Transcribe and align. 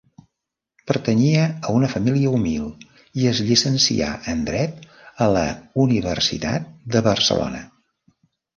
Pertanyia 0.91 1.43
a 1.67 1.75
una 1.79 1.89
família 1.91 2.31
humil 2.37 2.63
i 3.25 3.29
es 3.33 3.43
llicencià 3.51 4.09
en 4.35 4.43
dret 4.49 4.81
a 5.27 5.31
la 5.37 5.47
Universitat 5.87 6.69
de 6.97 7.07
Barcelona. 7.13 7.65